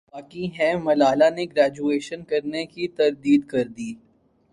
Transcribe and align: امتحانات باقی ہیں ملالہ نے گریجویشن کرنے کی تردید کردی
امتحانات 0.03 0.13
باقی 0.15 0.45
ہیں 0.55 0.73
ملالہ 0.83 1.29
نے 1.35 1.43
گریجویشن 1.45 2.23
کرنے 2.23 2.65
کی 2.65 2.87
تردید 2.97 3.41
کردی 3.51 3.91